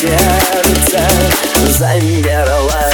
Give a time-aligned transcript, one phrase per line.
[0.00, 1.00] сердце
[1.78, 2.88] замерло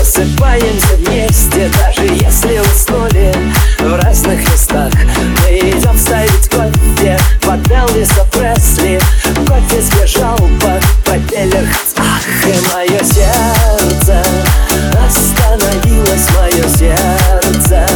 [0.00, 2.89] просыпаемся вместе, даже если устали.
[9.80, 14.22] Ты сбежал под пропеллер Ах, и мое сердце
[15.06, 17.86] Остановилось мое сердце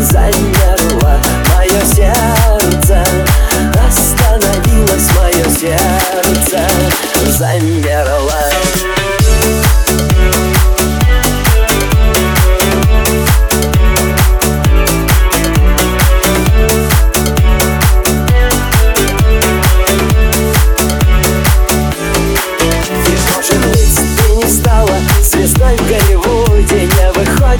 [0.00, 1.18] Замерло.
[1.56, 3.04] Мое сердце
[3.84, 6.68] Остановилось мое сердце
[7.26, 8.53] Замерло.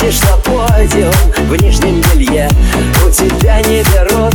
[0.04, 2.48] выйдешь на подиум в нижнем белье.
[3.06, 4.34] У тебя не берут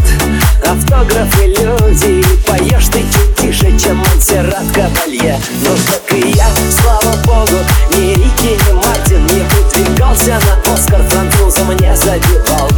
[0.65, 5.39] автографы люди Поешь ты чуть тише, чем Монсеррат Кабалье.
[5.61, 7.57] Но так и я, слава богу,
[7.91, 12.69] ни Рики, ни Мартин Не выдвигался на Оскар, француза не забивал.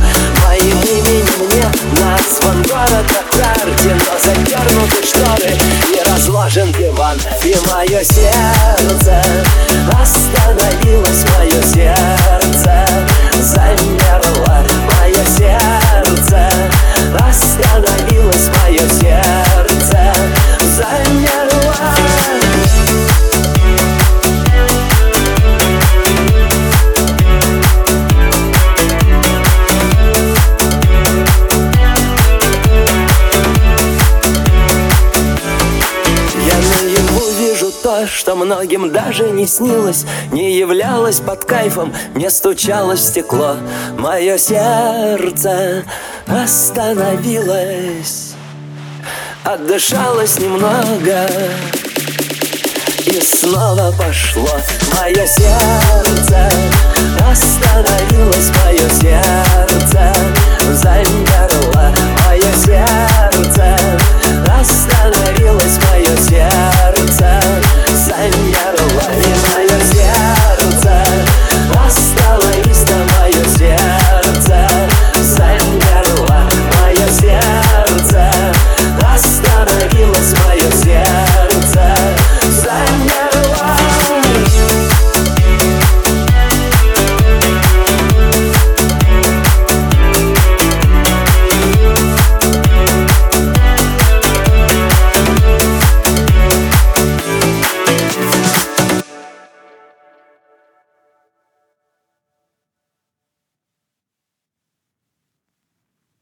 [0.46, 5.58] Моим именем не назван город Атрарди Но задернуты шторы
[5.94, 7.18] и разложен диван.
[7.44, 8.61] И мое сердце
[38.12, 43.56] что многим даже не снилось Не являлось под кайфом, не стучало стекло.
[43.98, 45.84] Мое сердце
[46.28, 48.34] остановилось
[49.44, 51.28] Отдышалось немного
[53.06, 54.60] И снова пошло.
[55.00, 55.91] Мое сердце